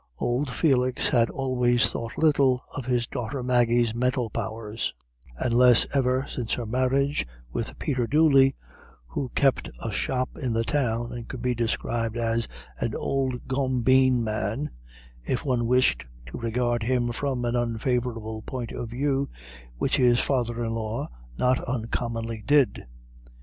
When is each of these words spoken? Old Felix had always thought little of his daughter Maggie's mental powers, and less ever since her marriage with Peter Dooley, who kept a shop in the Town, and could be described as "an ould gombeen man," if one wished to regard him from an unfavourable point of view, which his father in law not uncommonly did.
Old 0.17 0.49
Felix 0.49 1.09
had 1.09 1.29
always 1.29 1.85
thought 1.87 2.17
little 2.17 2.63
of 2.75 2.87
his 2.87 3.05
daughter 3.05 3.43
Maggie's 3.43 3.93
mental 3.93 4.31
powers, 4.31 4.95
and 5.37 5.53
less 5.53 5.85
ever 5.93 6.25
since 6.27 6.53
her 6.53 6.65
marriage 6.65 7.27
with 7.53 7.77
Peter 7.77 8.07
Dooley, 8.07 8.55
who 9.05 9.29
kept 9.35 9.69
a 9.79 9.91
shop 9.91 10.39
in 10.39 10.53
the 10.53 10.63
Town, 10.63 11.11
and 11.13 11.27
could 11.27 11.43
be 11.43 11.53
described 11.53 12.17
as 12.17 12.47
"an 12.79 12.95
ould 12.95 13.47
gombeen 13.47 14.23
man," 14.23 14.71
if 15.23 15.45
one 15.45 15.67
wished 15.67 16.07
to 16.25 16.39
regard 16.39 16.81
him 16.81 17.11
from 17.11 17.45
an 17.45 17.55
unfavourable 17.55 18.41
point 18.41 18.71
of 18.71 18.89
view, 18.89 19.29
which 19.77 19.97
his 19.97 20.19
father 20.19 20.65
in 20.65 20.71
law 20.71 21.11
not 21.37 21.59
uncommonly 21.65 22.43
did. 22.47 22.87